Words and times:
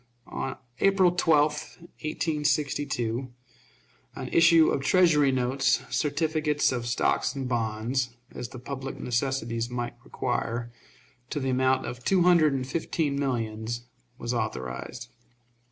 On 0.25 0.55
April 0.79 1.11
12, 1.11 1.51
1862, 2.01 3.31
an 4.15 4.29
issue 4.29 4.71
of 4.71 4.81
Treasury 4.81 5.31
notes, 5.31 5.83
certificates 5.95 6.71
of 6.71 6.87
stock 6.87 7.23
and 7.35 7.47
bonds, 7.47 8.15
as 8.33 8.49
the 8.49 8.57
public 8.57 8.99
necessities 8.99 9.69
might 9.69 9.93
require, 10.03 10.71
to 11.29 11.39
the 11.39 11.51
amount 11.51 11.85
of 11.85 12.03
two 12.03 12.23
hundred 12.23 12.53
and 12.53 12.65
fifteen 12.65 13.19
millions, 13.19 13.83
was 14.17 14.33
authorized. 14.33 15.09